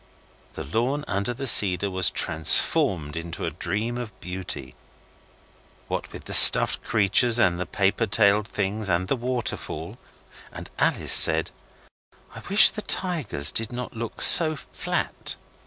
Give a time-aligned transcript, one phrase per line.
[0.53, 4.73] The lawn under the cedar was transformed into a dream of beauty,
[5.87, 9.99] what with the stuffed creatures and the paper tailed things and the waterfall.
[10.51, 11.51] And Alice said
[12.35, 15.35] 'I wish the tigers did not look so flat.